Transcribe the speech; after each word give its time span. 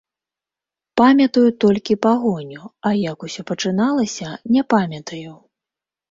Памятаю 0.99 1.43
толькі 1.63 1.93
пагоню, 2.05 2.63
а 2.91 2.93
як 3.11 3.25
усё 3.27 3.41
пачыналася, 3.51 4.31
не 4.55 4.63
памятаю. 4.75 5.35